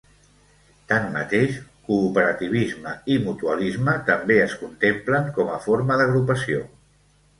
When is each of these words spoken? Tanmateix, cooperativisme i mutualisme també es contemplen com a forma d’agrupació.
Tanmateix, 0.91 1.59
cooperativisme 1.89 2.93
i 3.15 3.19
mutualisme 3.27 3.95
també 4.11 4.39
es 4.47 4.57
contemplen 4.63 5.33
com 5.37 5.53
a 5.57 5.61
forma 5.67 5.99
d’agrupació. 6.01 6.65